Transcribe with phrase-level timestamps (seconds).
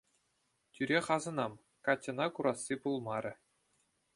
[0.73, 1.53] Тӳрех асӑнам,
[1.85, 3.33] Катьӑна курасси пулмарӗ.